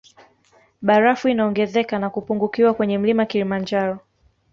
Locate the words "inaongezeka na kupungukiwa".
1.27-2.73